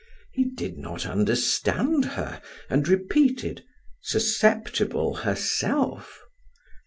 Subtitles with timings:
[0.33, 3.63] He did not understand her and repeated:
[4.01, 6.23] "Susceptible herself?"